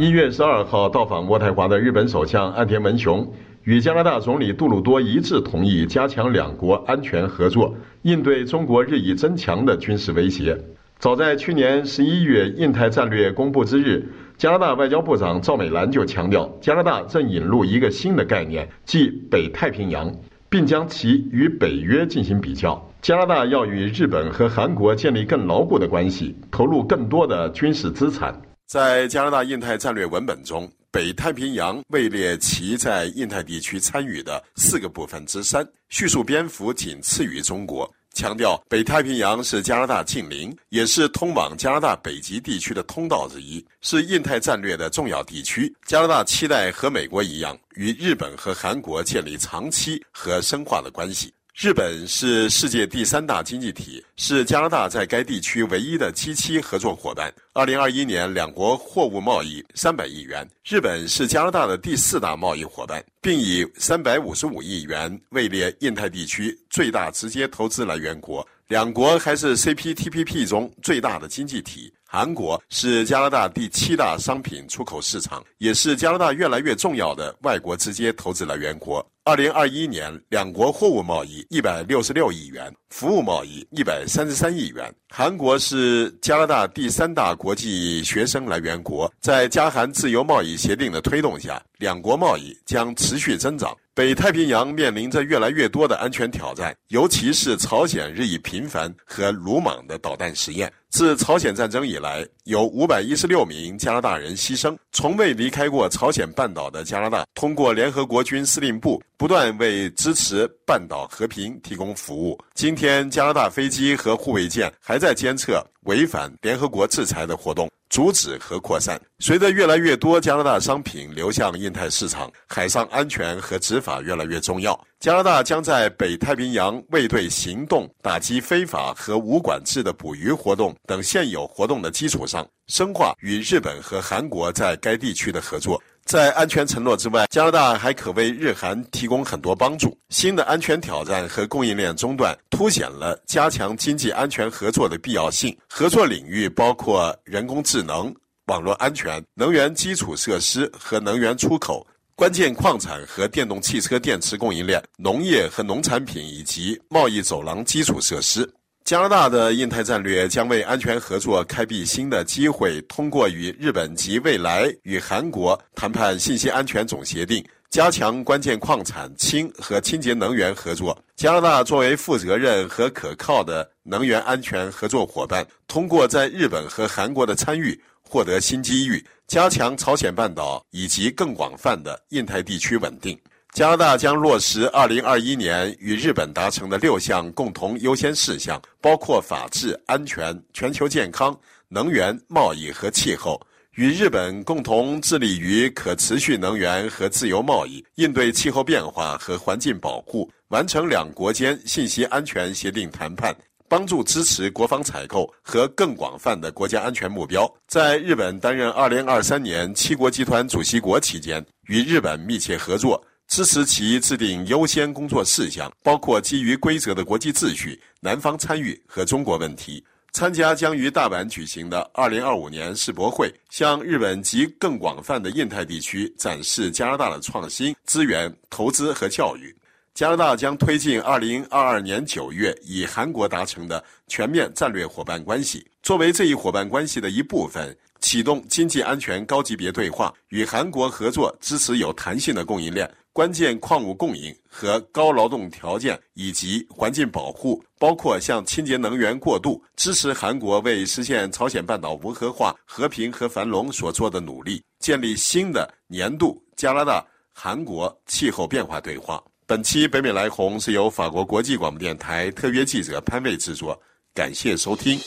[0.00, 3.30] 一月十二号到访渥太华的日本首相岸田文雄
[3.64, 10.56] 与加拿大总理杜鲁多一致同意加强两国安全合作，应对中国日益增强的军事威胁。
[10.98, 14.02] 早在去年十一月印太战略公布之日，
[14.38, 20.10] 加拿大外交部长赵美兰就强调，加拿大正引入一个新的概念，即北太平洋，
[20.48, 22.90] 并将其与北约进行比较。
[23.02, 28.34] 加拿大要与日本和韩国建立更牢固的关系，投入更多的军事资产。
[28.70, 45.74] 在加拿大印太战略文本中，北太平洋位列其在印太地区参与的四个部分之三，叙述篇幅仅次于中国，强调北太平洋是加拿大近邻，也是通往加拿大北极地区的通道之一，是印太战略的重要地区。
[45.84, 51.34] 加拿大期待和美国一样，与日本和韩国建立长期和深化的关系。
[51.62, 57.30] 日本是世界第三大经济体，是加拿大在该地区唯一的七七合作伙伴。
[57.52, 60.48] 二零二一年，两国货物贸易三百亿元。
[60.66, 68.46] 日本是加拿大的第四大贸易伙伴，并以三百五十五亿元位列印太地区最大直接投资来源国。
[68.68, 71.92] 两国还是 CPTPP 中最大的经济体。
[72.12, 79.00] 韩国是加拿大第七大商品出口市场，也是加拿大越来越重要的外国直接投资来源国。
[79.22, 84.92] 二零二一年，两国货物贸易一百六十六亿元，服务贸易一百三十三亿元。
[85.08, 93.72] 韩国是加拿大第三大国际学生来源国，在加韩自由贸易协定的推动下，两国贸易将持续增长。
[94.00, 100.72] 北太平洋面临着越来越多的安全挑战，尤其是朝鲜日益频繁和鲁莽的导弹实验。
[100.88, 104.74] 自朝鲜战争以来，有五百一十六名加拿大人牺牲。
[104.90, 112.38] 从未离开过朝鲜半岛的加拿大，通过联合国军司令部不断为支持半岛和平提供服务。
[112.54, 117.68] 今天，加拿大飞机和护卫舰还在监测违反联合国制裁的活动。
[117.90, 119.00] 阻止和扩散。
[119.18, 124.80] 随着越来越多加拿大商品流向印太市场，海上安全和执法越来越重要。
[125.00, 135.82] 加拿大将在北太平洋卫队行动、打击非法和无管制的捕鱼活动等现有活动的基础上，深化与日本和韩国在该地区的合作。
[136.04, 139.96] 在安全承诺之外，加拿大还可为日韩提供很多帮助。
[140.08, 145.56] 新的安全挑战和供应链中断凸显了加强经济安全合作的必要性。
[145.68, 148.12] 合作领域包括人工智能、
[148.46, 151.86] 网络安全、能源基础设施和能源出口、
[152.16, 158.48] 关键矿产和电动汽车电池供应链、农业和农产品以及贸易走廊基础设施。
[158.90, 167.40] 加拿大的印太战略将为安全合作开辟新的机会，通过与日本及未来与韩国谈判信息安全总协定，
[167.70, 171.00] 加强关键矿产、氢和清洁能源合作。
[171.14, 183.16] 加拿大作为负责任和可靠的能源安全合作伙伴，通过在日本和韩国的参与，获得新机遇，加强朝鲜半岛以及更广泛的印太地区稳定。
[183.52, 191.36] 加拿大将落实2021年与日本达成的六项共同优先事项，包括法治、安全、全球健康、
[191.68, 193.40] 能源、贸易和气候。
[193.74, 203.34] 与日本共同致力于可持续能源和自由贸易，应对气候变化和环境保护，完成两国间信息安全协定谈判，
[203.68, 207.52] 帮助支持国防采购和更广泛的国家安全目标。
[207.66, 213.02] 在日本担任2023年七国集团主席国期间，与日本密切合作。
[213.30, 219.82] 支持其制定优先工作事项，包括基于规则的国际秩序、南方参与和中国问题。
[220.10, 229.54] 参加将于大阪举行的2025年世博会，向日本及更广泛的印太地区展示加拿大的创新、资源、投资和教育。
[229.94, 242.92] 加拿大将推进2022年9月与韩国达成的全面战略伙伴关系，作为这一伙伴关系的一部分，启动经济安全高级别对话，与韩国合作支持有弹性的供应链。
[243.12, 259.22] 关键矿物供应和高劳动条件以及环境保护，包括向清洁能源过渡，支持韩国为实现朝鲜半岛无核化、和平和繁荣所做的努力，建立新的年度加拿大韩国气候变化对话。
[259.44, 263.76] 本期北美来鸿是由法国国际广播电台特约记者潘卫制作，
[264.14, 265.00] 感谢收听。